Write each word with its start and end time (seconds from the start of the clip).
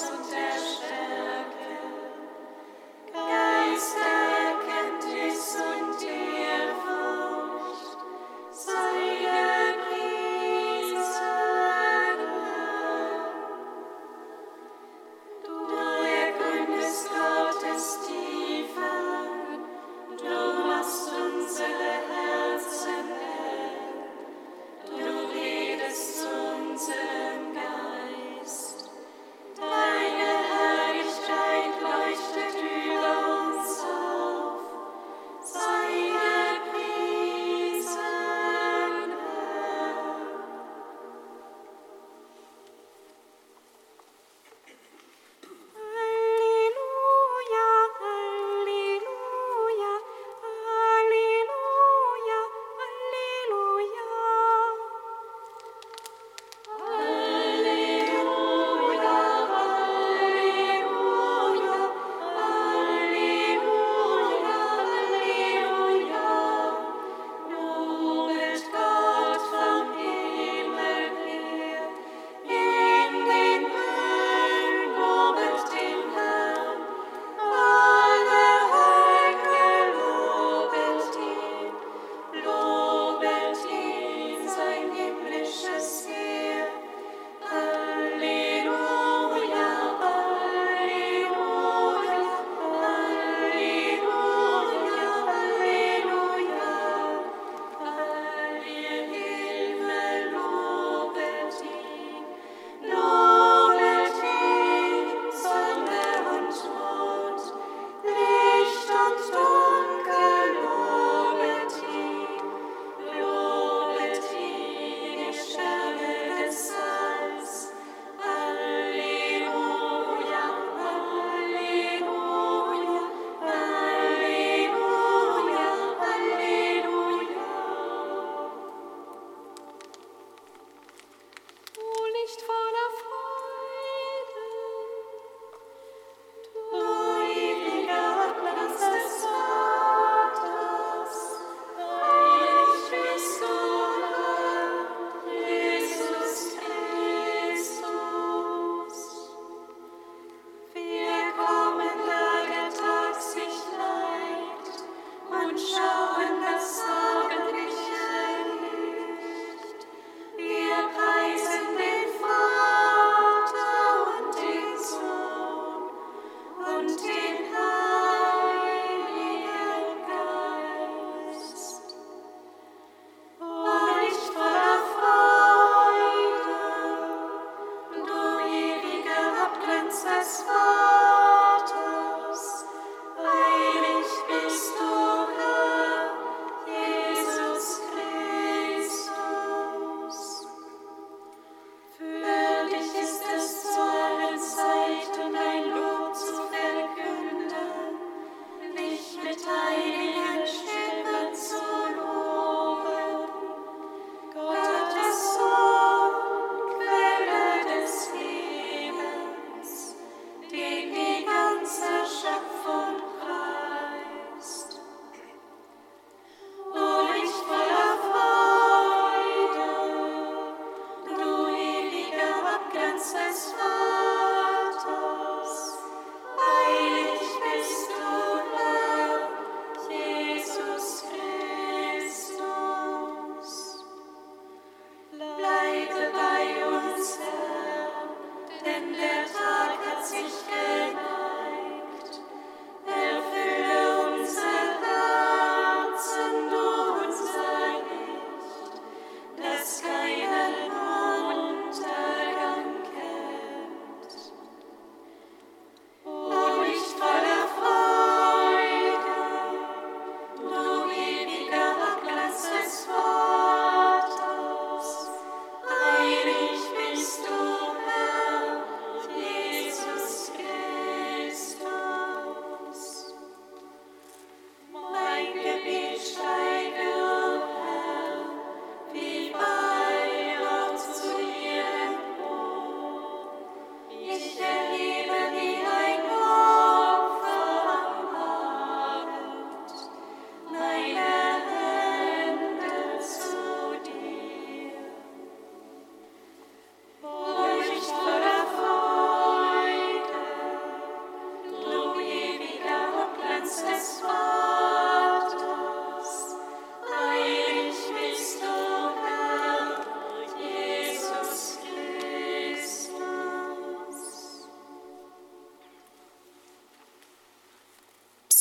Sometimes. 0.00 0.49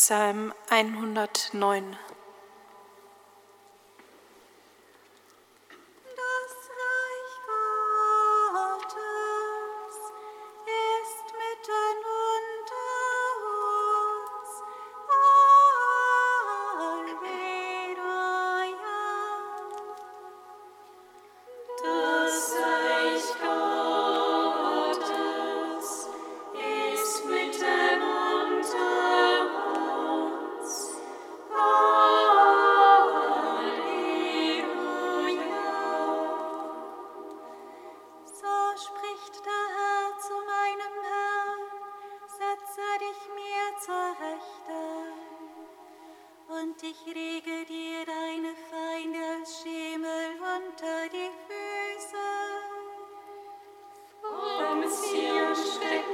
Psalm 0.09 0.53
109. 0.71 1.97
ich 46.89 47.05
rege 47.15 47.65
dir 47.65 48.05
deine 48.05 48.53
Feinde 48.69 49.19
als 49.37 49.61
Schemel 49.61 50.29
unter 50.39 50.97
die 51.11 51.31
Füße. 51.45 52.29
Vom 54.21 54.79
Zion 54.89 55.55
steckt 55.55 56.08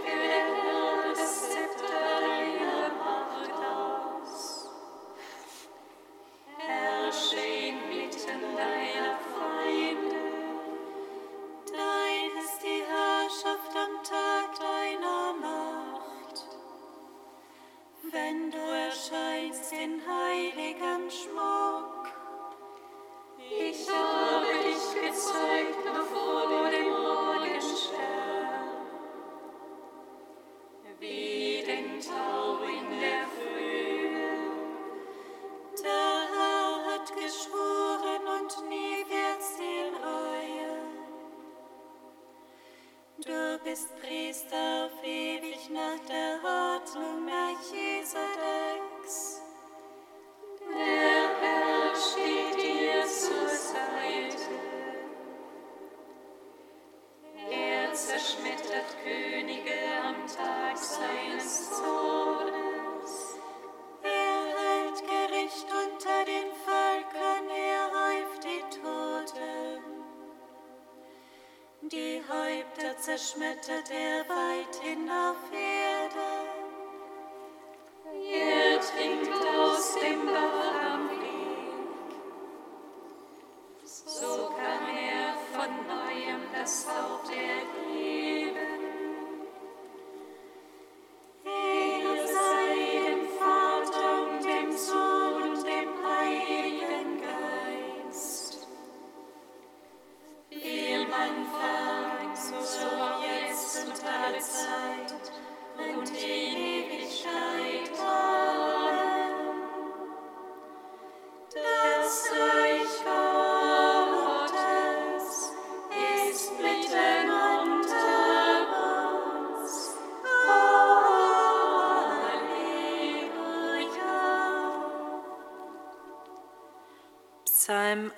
zerschmettert 73.06 73.92
er 73.92 74.26
weit 74.28 74.82
hinauf 74.82 75.38
Erde. 75.52 75.75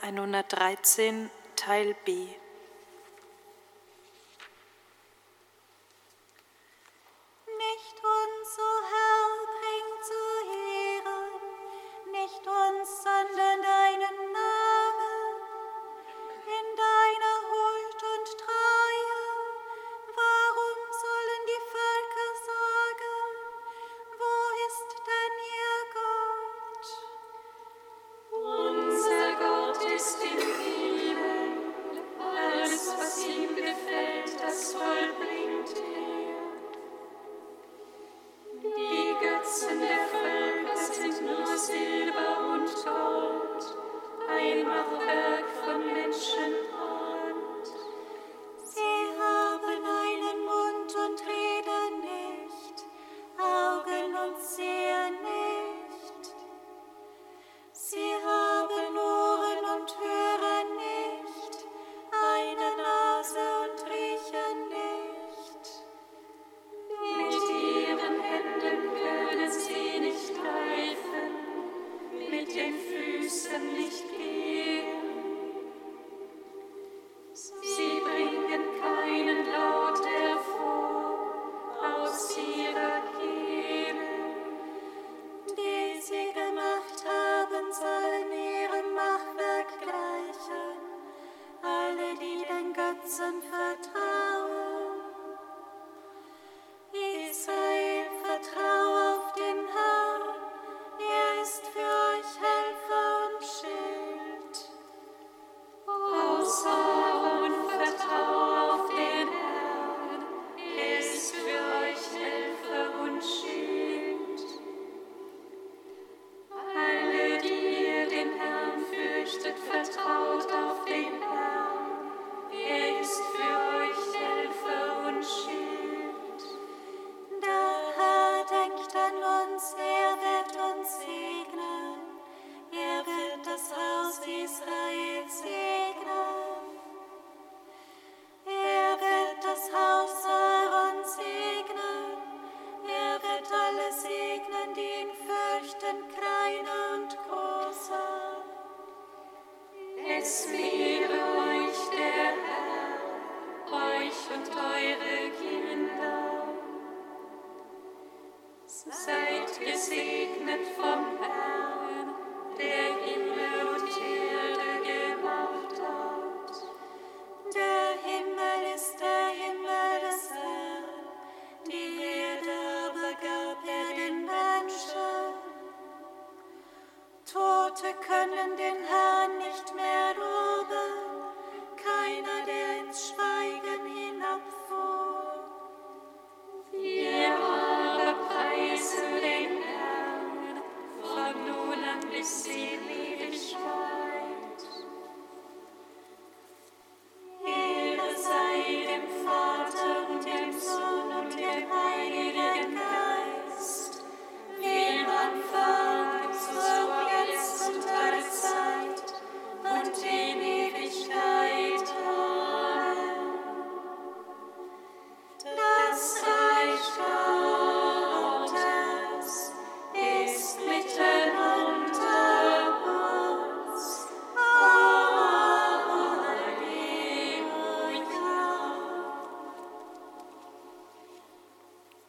113, 0.07 1.29
Teil 1.53 1.93
B. 2.05 2.46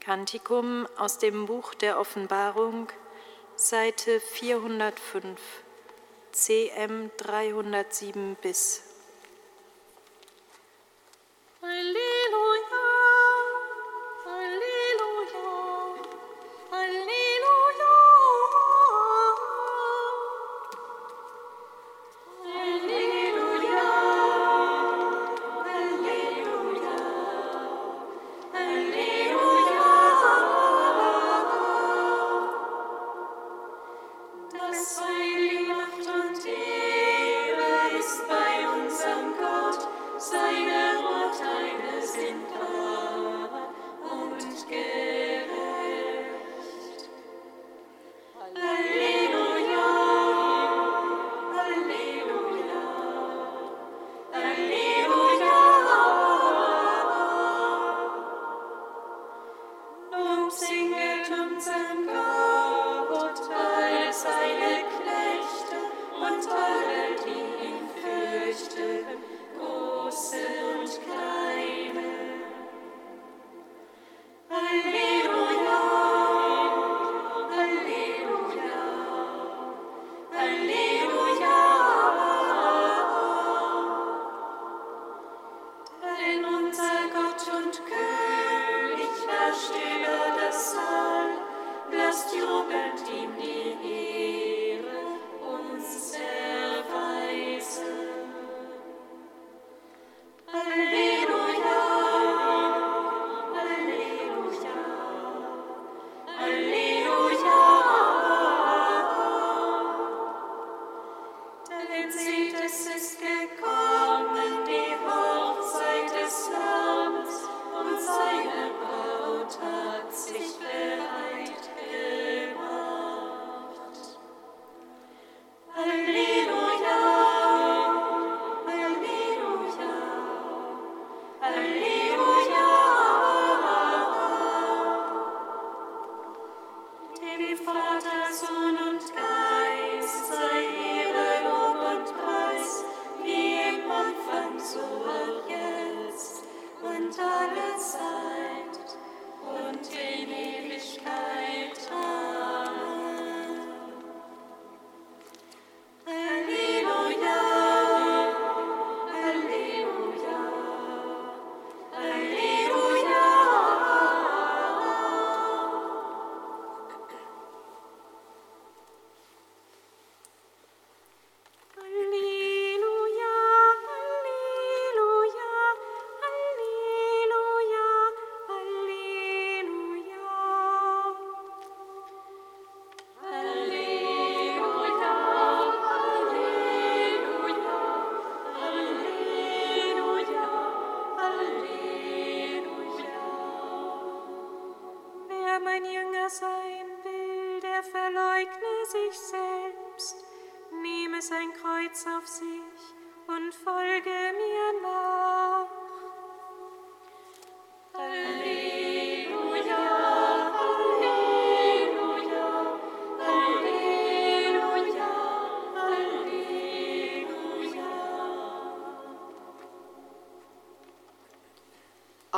Kantikum 0.08 0.88
aus 0.96 1.18
dem 1.18 1.44
Buch 1.44 1.74
der 1.74 2.00
Offenbarung, 2.00 2.88
Seite 3.56 4.20
405, 4.20 5.38
CM 6.32 7.10
307 7.18 8.34
bis. 8.40 8.87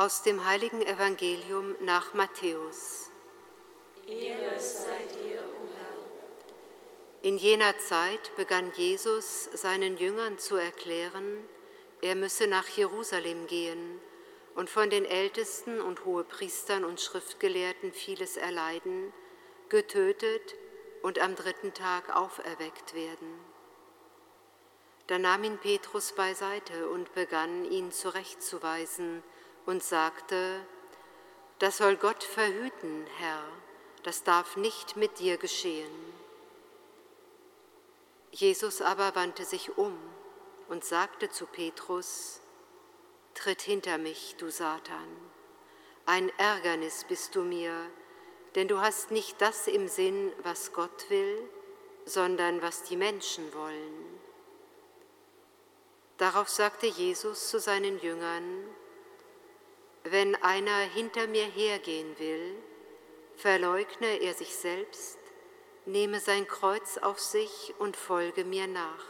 Aus 0.01 0.23
dem 0.23 0.43
heiligen 0.47 0.81
Evangelium 0.81 1.75
nach 1.79 2.15
Matthäus. 2.15 3.11
Ehre 4.07 4.59
sei 4.59 4.97
dir, 5.13 5.41
o 5.41 5.67
Herr. 5.77 7.21
In 7.21 7.37
jener 7.37 7.77
Zeit 7.77 8.35
begann 8.35 8.71
Jesus 8.73 9.43
seinen 9.53 9.97
Jüngern 9.97 10.39
zu 10.39 10.55
erklären, 10.55 11.47
er 12.01 12.15
müsse 12.15 12.47
nach 12.47 12.67
Jerusalem 12.69 13.45
gehen 13.45 14.01
und 14.55 14.71
von 14.71 14.89
den 14.89 15.05
Ältesten 15.05 15.79
und 15.79 16.03
Hohepriestern 16.03 16.83
und 16.83 16.99
Schriftgelehrten 16.99 17.93
vieles 17.93 18.37
erleiden, 18.37 19.13
getötet 19.69 20.55
und 21.03 21.19
am 21.19 21.35
dritten 21.35 21.75
Tag 21.75 22.09
auferweckt 22.15 22.95
werden. 22.95 23.39
Da 25.05 25.19
nahm 25.19 25.43
ihn 25.43 25.59
Petrus 25.59 26.13
beiseite 26.13 26.89
und 26.89 27.13
begann, 27.13 27.65
ihn 27.65 27.91
zurechtzuweisen 27.91 29.21
und 29.65 29.83
sagte, 29.83 30.61
Das 31.59 31.77
soll 31.77 31.95
Gott 31.95 32.23
verhüten, 32.23 33.05
Herr, 33.17 33.43
das 34.03 34.23
darf 34.23 34.57
nicht 34.57 34.95
mit 34.97 35.19
dir 35.19 35.37
geschehen. 35.37 35.91
Jesus 38.31 38.81
aber 38.81 39.15
wandte 39.15 39.45
sich 39.45 39.77
um 39.77 39.97
und 40.69 40.85
sagte 40.85 41.29
zu 41.29 41.45
Petrus, 41.45 42.41
Tritt 43.33 43.61
hinter 43.61 43.97
mich, 43.97 44.35
du 44.37 44.49
Satan, 44.49 45.07
ein 46.05 46.31
Ärgernis 46.37 47.05
bist 47.07 47.35
du 47.35 47.43
mir, 47.43 47.73
denn 48.55 48.67
du 48.67 48.81
hast 48.81 49.11
nicht 49.11 49.39
das 49.41 49.67
im 49.67 49.87
Sinn, 49.87 50.33
was 50.43 50.73
Gott 50.73 51.09
will, 51.09 51.49
sondern 52.05 52.61
was 52.61 52.83
die 52.83 52.97
Menschen 52.97 53.53
wollen. 53.53 54.19
Darauf 56.17 56.49
sagte 56.49 56.87
Jesus 56.87 57.49
zu 57.49 57.59
seinen 57.59 57.99
Jüngern, 57.99 58.65
wenn 60.03 60.35
einer 60.35 60.79
hinter 60.79 61.27
mir 61.27 61.45
hergehen 61.45 62.17
will, 62.19 62.55
verleugne 63.35 64.21
er 64.21 64.33
sich 64.33 64.55
selbst, 64.55 65.17
nehme 65.85 66.19
sein 66.19 66.47
Kreuz 66.47 66.97
auf 66.97 67.19
sich 67.19 67.73
und 67.79 67.95
folge 67.95 68.45
mir 68.45 68.67
nach. 68.67 69.05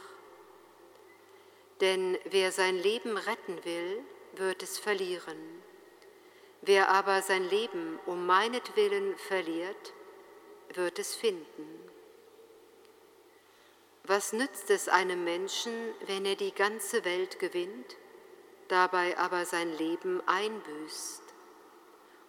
Denn 1.81 2.17
wer 2.25 2.51
sein 2.51 2.77
Leben 2.77 3.17
retten 3.17 3.63
will, 3.65 4.03
wird 4.35 4.63
es 4.63 4.77
verlieren. 4.77 5.63
Wer 6.61 6.89
aber 6.89 7.21
sein 7.21 7.43
Leben 7.49 7.99
um 8.05 8.25
meinetwillen 8.25 9.17
verliert, 9.17 9.93
wird 10.75 10.99
es 10.99 11.15
finden. 11.15 11.67
Was 14.03 14.33
nützt 14.33 14.69
es 14.69 14.87
einem 14.87 15.23
Menschen, 15.23 15.73
wenn 16.05 16.25
er 16.25 16.35
die 16.35 16.53
ganze 16.53 17.03
Welt 17.03 17.39
gewinnt, 17.39 17.97
dabei 18.71 19.17
aber 19.17 19.45
sein 19.45 19.75
Leben 19.77 20.21
einbüßt? 20.27 21.23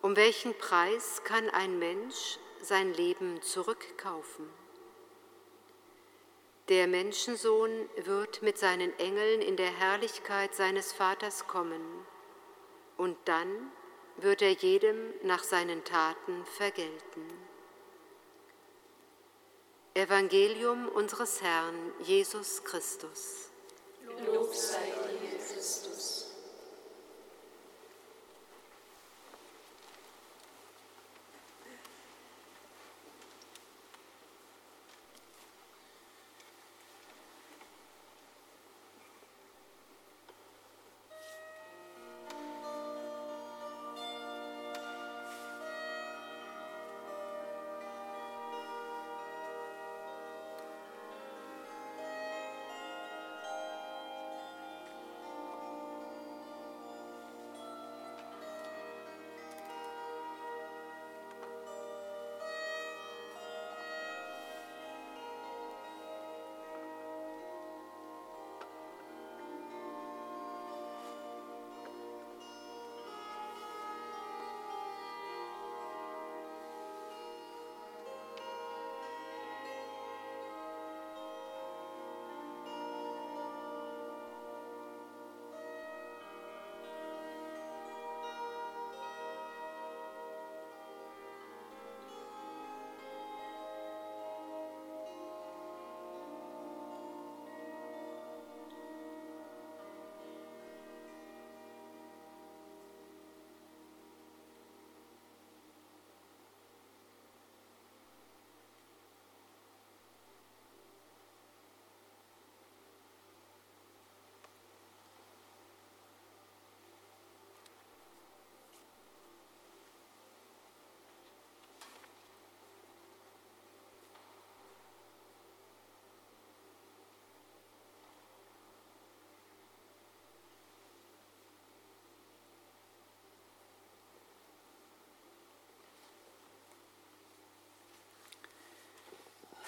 Um 0.00 0.16
welchen 0.16 0.56
Preis 0.58 1.22
kann 1.24 1.48
ein 1.50 1.78
Mensch 1.78 2.38
sein 2.60 2.92
Leben 2.92 3.40
zurückkaufen? 3.42 4.48
Der 6.68 6.86
Menschensohn 6.86 7.88
wird 7.96 8.42
mit 8.42 8.58
seinen 8.58 8.98
Engeln 8.98 9.40
in 9.40 9.56
der 9.56 9.70
Herrlichkeit 9.70 10.54
seines 10.54 10.92
Vaters 10.92 11.46
kommen, 11.46 11.82
und 12.96 13.16
dann 13.24 13.70
wird 14.16 14.42
er 14.42 14.52
jedem 14.52 15.12
nach 15.22 15.42
seinen 15.42 15.84
Taten 15.84 16.44
vergelten. 16.46 17.26
Evangelium 19.94 20.88
unseres 20.88 21.42
Herrn 21.42 21.92
Jesus 22.00 22.64
Christus. 22.64 23.50
Lob 24.26 24.54
sei 24.54 24.78
dir, 25.20 25.38
Christus. 25.38 26.21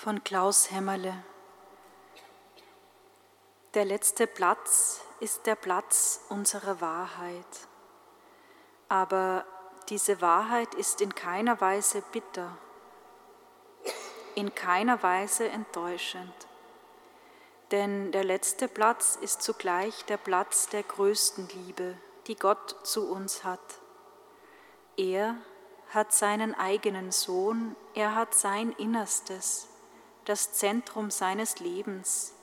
Von 0.05 0.23
Klaus 0.23 0.71
Hämmerle. 0.71 1.15
Der 3.73 3.87
letzte 3.87 4.27
Platz 4.27 5.01
ist 5.21 5.47
der 5.47 5.55
Platz 5.55 6.21
unserer 6.29 6.83
Wahrheit. 6.83 7.47
Aber 8.91 9.47
diese 9.89 10.21
Wahrheit 10.21 10.75
ist 10.75 11.01
in 11.01 11.15
keiner 11.15 11.59
Weise 11.63 12.03
bitter, 12.13 12.59
in 14.35 14.55
keiner 14.55 15.03
Weise 15.03 15.49
enttäuschend. 15.49 16.35
Denn 17.71 18.13
der 18.13 18.25
letzte 18.25 18.69
Platz 18.69 19.17
ist 19.19 19.41
zugleich 19.41 20.05
der 20.05 20.19
Platz 20.19 20.69
der 20.69 20.83
größten 20.83 21.49
Liebe, 21.49 21.97
die 22.27 22.37
Gott 22.37 22.77
zu 22.87 23.11
uns 23.11 23.43
hat. 23.43 23.81
Er 24.99 25.37
hat 25.89 26.13
seinen 26.13 26.55
eigenen 26.55 27.11
Sohn, 27.11 27.75
er 27.95 28.15
hat 28.15 28.35
sein 28.35 28.71
Innerstes, 28.73 29.71
das 30.25 30.53
Zentrum 30.53 31.11
seines 31.11 31.61
Lebens, 31.61 32.35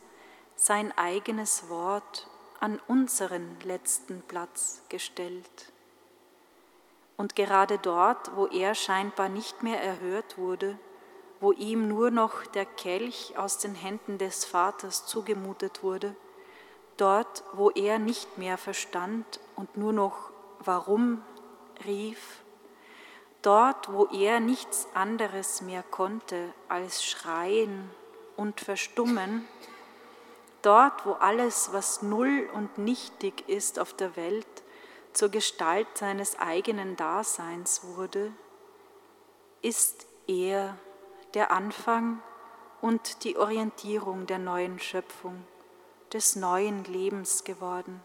sein 0.55 0.95
eigenes 0.97 1.69
Wort 1.69 2.27
an 2.59 2.79
unseren 2.87 3.59
letzten 3.61 4.21
Platz 4.21 4.83
gestellt. 4.89 5.71
Und 7.17 7.35
gerade 7.35 7.77
dort, 7.77 8.35
wo 8.35 8.47
er 8.47 8.75
scheinbar 8.75 9.29
nicht 9.29 9.63
mehr 9.63 9.81
erhört 9.81 10.37
wurde, 10.37 10.77
wo 11.39 11.51
ihm 11.51 11.87
nur 11.87 12.11
noch 12.11 12.45
der 12.45 12.65
Kelch 12.65 13.33
aus 13.37 13.57
den 13.57 13.73
Händen 13.73 14.19
des 14.19 14.45
Vaters 14.45 15.07
zugemutet 15.07 15.81
wurde, 15.81 16.15
dort, 16.97 17.43
wo 17.53 17.71
er 17.71 17.97
nicht 17.97 18.37
mehr 18.37 18.57
verstand 18.57 19.39
und 19.55 19.75
nur 19.75 19.91
noch 19.91 20.29
warum 20.59 21.23
rief, 21.85 22.40
dort, 23.41 23.91
wo 23.91 24.05
er 24.07 24.39
nichts 24.39 24.87
anderes 24.93 25.61
mehr 25.61 25.83
konnte 25.83 26.53
als 26.67 27.03
schreien 27.03 27.89
und 28.35 28.61
verstummen, 28.61 29.47
dort, 30.61 31.05
wo 31.05 31.13
alles, 31.13 31.73
was 31.73 32.01
null 32.01 32.49
und 32.53 32.77
nichtig 32.77 33.47
ist 33.47 33.79
auf 33.79 33.93
der 33.93 34.15
Welt, 34.15 34.47
zur 35.13 35.29
Gestalt 35.29 35.87
seines 35.95 36.39
eigenen 36.39 36.95
Daseins 36.95 37.81
wurde, 37.95 38.31
ist 39.61 40.05
er 40.27 40.77
der 41.33 41.51
Anfang 41.51 42.21
und 42.81 43.23
die 43.23 43.37
Orientierung 43.37 44.25
der 44.25 44.39
neuen 44.39 44.79
Schöpfung, 44.79 45.43
des 46.13 46.35
neuen 46.35 46.83
Lebens 46.85 47.43
geworden, 47.43 48.01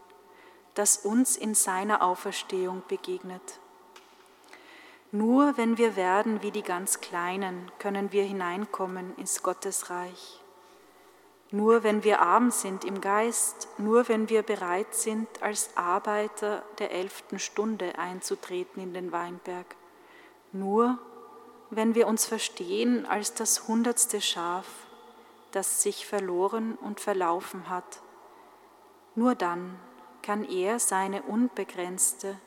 das 0.73 0.97
uns 0.97 1.35
in 1.35 1.55
seiner 1.55 2.01
Auferstehung 2.01 2.83
begegnet. 2.87 3.59
Nur 5.11 5.57
wenn 5.57 5.77
wir 5.77 5.95
werden 5.95 6.41
wie 6.41 6.51
die 6.51 6.63
ganz 6.63 6.99
Kleinen, 6.99 7.71
können 7.79 8.11
wir 8.11 8.23
hineinkommen 8.23 9.15
ins 9.15 9.41
Gottesreich. 9.41 10.41
Nur 11.49 11.83
wenn 11.83 12.03
wir 12.03 12.19
arm 12.19 12.51
sind 12.51 12.83
im 12.83 12.99
Geist, 12.99 13.69
nur 13.77 14.09
wenn 14.09 14.27
wir 14.27 14.43
bereit 14.43 14.93
sind, 14.93 15.27
als 15.41 15.69
Arbeiter 15.77 16.61
der 16.79 16.91
elften 16.91 17.39
Stunde 17.39 17.97
einzutreten 17.97 18.83
in 18.83 18.93
den 18.93 19.13
Weinberg, 19.13 19.77
nur 20.51 20.99
wenn 21.69 21.95
wir 21.95 22.07
uns 22.07 22.25
verstehen 22.25 23.05
als 23.05 23.33
das 23.33 23.67
hundertste 23.67 24.19
Schaf, 24.19 24.67
das 25.51 25.81
sich 25.81 26.05
verloren 26.05 26.75
und 26.75 26.99
verlaufen 26.99 27.69
hat, 27.69 28.01
nur 29.15 29.35
dann 29.35 29.79
kann 30.21 30.43
er 30.43 30.79
seine 30.79 31.23
unbegrenzte, 31.23 32.37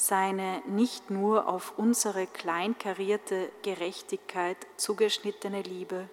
seine 0.00 0.62
nicht 0.66 1.10
nur 1.10 1.46
auf 1.46 1.74
unsere 1.76 2.26
kleinkarierte 2.26 3.50
Gerechtigkeit 3.62 4.56
zugeschnittene 4.76 5.62
Liebe 5.62 6.08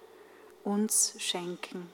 uns 0.62 1.14
schenken. 1.18 1.88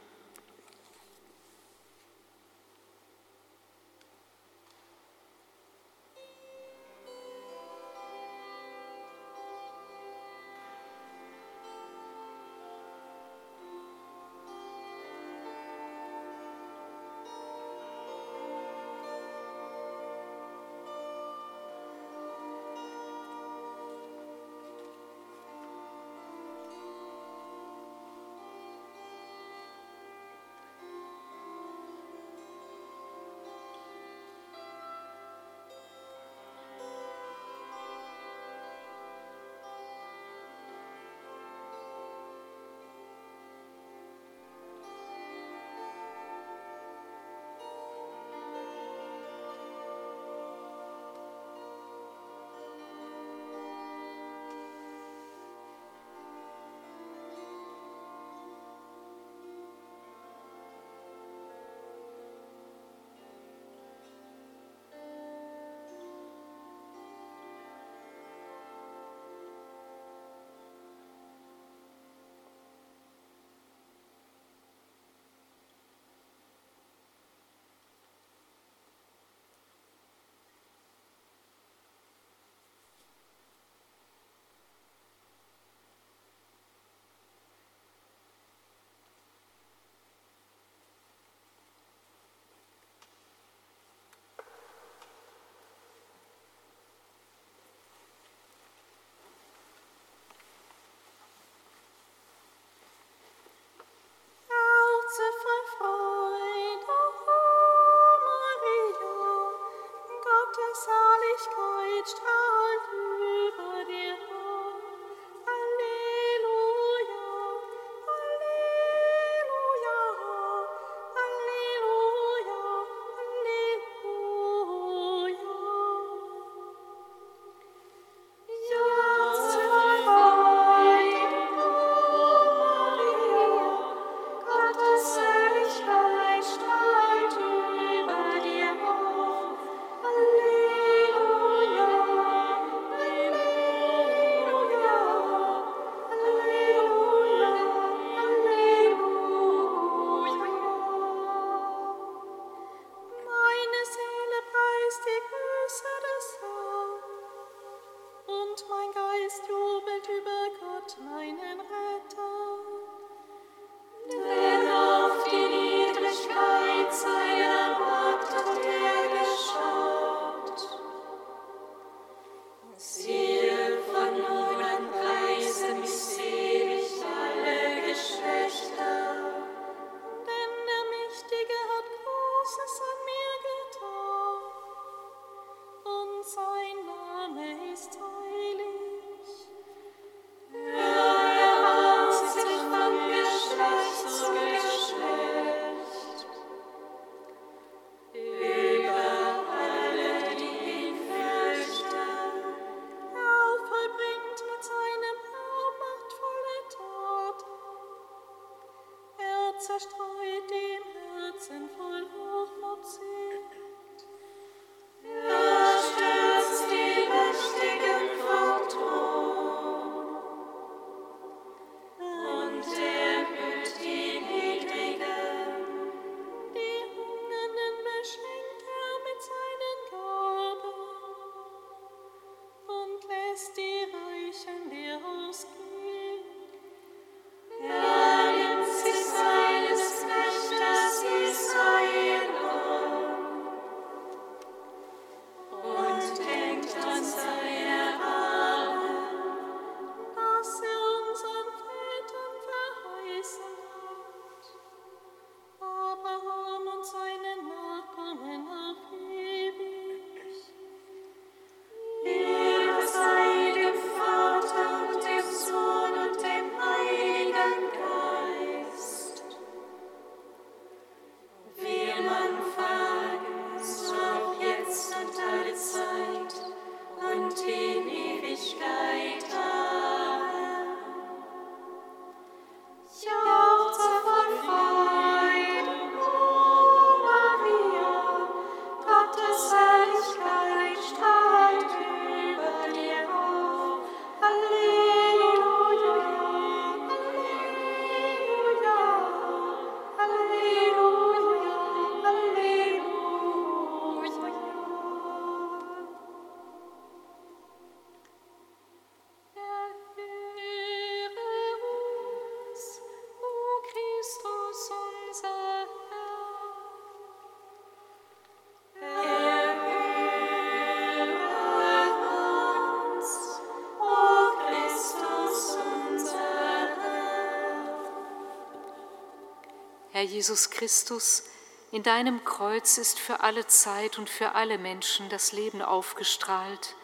Jesus 330.05 330.51
Christus, 330.51 331.25
in 331.73 331.83
deinem 331.83 332.25
Kreuz 332.25 332.79
ist 332.79 333.01
für 333.01 333.21
alle 333.21 333.47
Zeit 333.47 333.99
und 333.99 334.09
für 334.09 334.33
alle 334.33 334.59
Menschen 334.59 335.09
das 335.09 335.33
Leben 335.33 335.61
aufgestrahlt. 335.61 336.77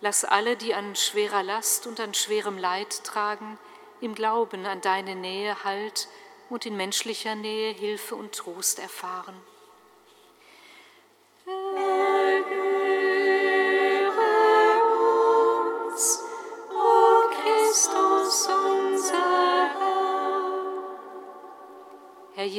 Lass 0.00 0.24
alle, 0.24 0.56
die 0.56 0.74
an 0.74 0.96
schwerer 0.96 1.42
Last 1.42 1.86
und 1.86 2.00
an 2.00 2.12
schwerem 2.12 2.58
Leid 2.58 3.04
tragen, 3.04 3.58
im 4.00 4.14
Glauben 4.14 4.66
an 4.66 4.80
deine 4.80 5.14
Nähe 5.14 5.64
Halt 5.64 6.08
und 6.50 6.66
in 6.66 6.76
menschlicher 6.76 7.36
Nähe 7.36 7.72
Hilfe 7.72 8.16
und 8.16 8.34
Trost 8.34 8.78
erfahren. 8.80 9.40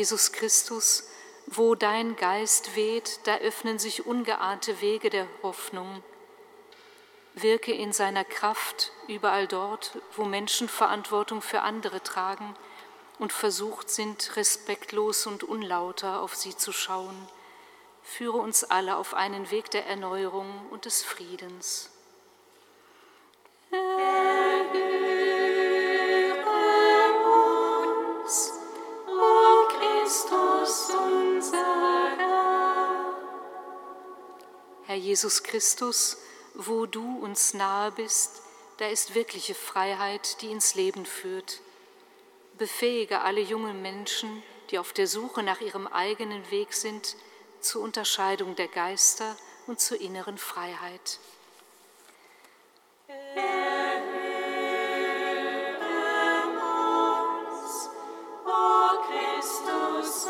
Jesus 0.06 0.34
Christus, 0.34 1.10
wo 1.48 1.74
dein 1.74 2.16
Geist 2.16 2.76
weht, 2.76 3.22
da 3.24 3.38
öffnen 3.38 3.80
sich 3.80 4.06
ungeahnte 4.06 4.80
Wege 4.80 5.10
der 5.10 5.28
Hoffnung. 5.42 6.04
Wirke 7.34 7.74
in 7.74 7.92
seiner 7.92 8.24
Kraft 8.24 8.92
überall 9.08 9.48
dort, 9.48 9.98
wo 10.16 10.24
Menschen 10.26 10.70
Verantwortung 10.70 11.42
für 11.42 11.62
andere 11.62 12.04
tragen 12.04 12.56
und 13.18 13.34
versucht 13.34 13.90
sind, 13.90 14.36
respektlos 14.36 15.26
und 15.26 15.44
unlauter 15.44 16.22
auf 16.22 16.36
sie 16.36 16.56
zu 16.56 16.72
schauen. 16.72 17.28
Führe 18.04 18.38
uns 18.38 18.64
alle 18.64 18.98
auf 18.98 19.16
einen 19.16 19.50
Weg 19.50 19.72
der 19.72 19.88
Erneuerung 19.88 20.68
und 20.70 20.86
des 20.86 21.02
Friedens. 21.02 21.90
Herr 34.86 34.96
Jesus 34.96 35.42
Christus, 35.42 36.18
wo 36.54 36.86
du 36.86 37.18
uns 37.20 37.56
nahe 37.56 37.92
bist, 37.92 38.44
da 38.78 38.88
ist 38.88 39.16
wirkliche 39.16 39.56
Freiheit, 39.56 40.44
die 40.44 40.52
ins 40.52 40.76
Leben 40.76 41.08
führt. 41.08 41.60
Befähige 42.60 43.22
alle 43.22 43.42
jungen 43.42 43.82
Menschen, 43.82 44.44
die 44.70 44.78
auf 44.78 44.94
der 44.94 45.08
Suche 45.08 45.42
nach 45.42 45.62
ihrem 45.62 45.88
eigenen 45.88 46.52
Weg 46.52 46.74
sind, 46.74 47.16
zur 47.60 47.82
Unterscheidung 47.82 48.56
der 48.56 48.68
Geister 48.68 49.36
und 49.66 49.80
zur 49.80 50.00
inneren 50.00 50.38
Freiheit. 50.38 51.18
Uns 59.46 60.26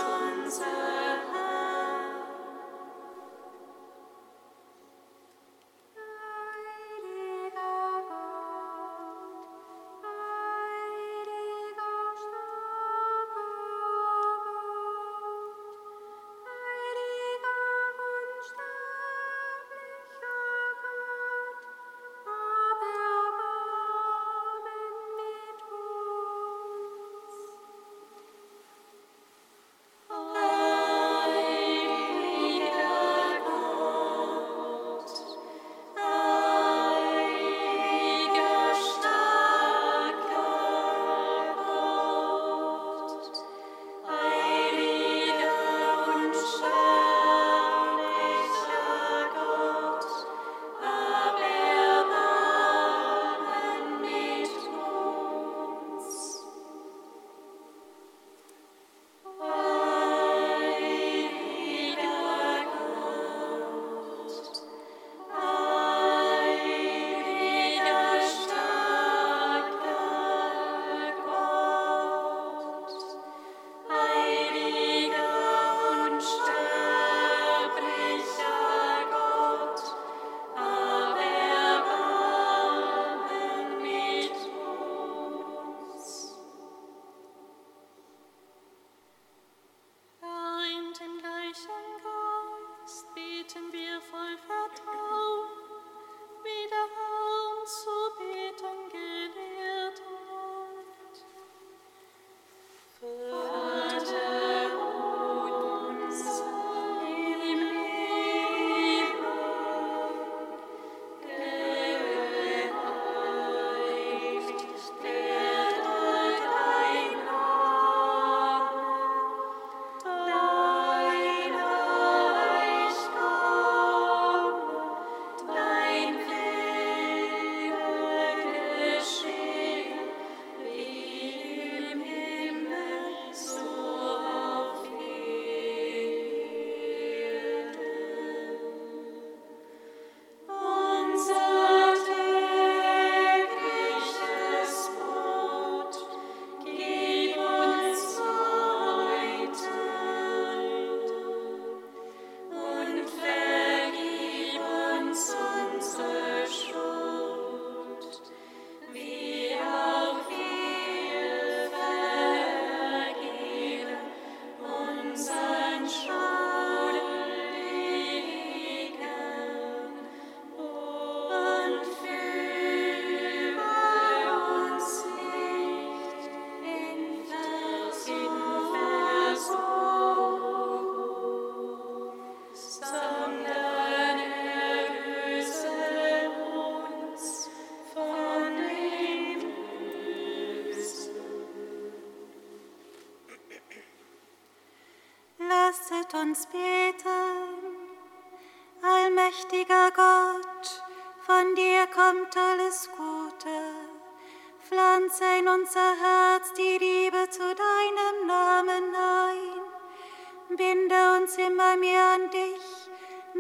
In 205.22 205.48
unser 205.48 205.96
Herz 205.96 206.52
die 206.58 206.78
Liebe 206.78 207.30
zu 207.30 207.40
deinem 207.40 208.28
Namen 208.28 208.94
ein. 208.94 210.58
Binde 210.58 211.18
uns 211.18 211.38
immer 211.38 211.78
mehr 211.78 212.16
an 212.16 212.30
dich, 212.30 212.62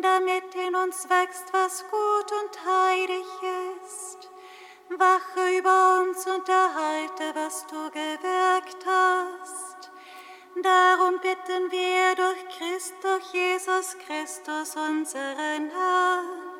damit 0.01 0.55
in 0.55 0.73
uns 0.73 1.09
wächst, 1.09 1.51
was 1.51 1.83
gut 1.89 2.31
und 2.31 2.65
heilig 2.65 3.25
ist. 3.83 4.29
Wache 4.89 5.57
über 5.57 6.01
uns 6.01 6.25
und 6.25 6.47
erhalte, 6.47 7.35
was 7.35 7.67
du 7.67 7.89
gewirkt 7.89 8.85
hast. 8.85 9.91
Darum 10.63 11.19
bitten 11.19 11.71
wir 11.71 12.15
durch 12.15 12.57
Christus, 12.57 13.33
Jesus 13.33 13.97
Christus, 14.07 14.77
unseren 14.77 15.69
Herrn. 15.71 16.54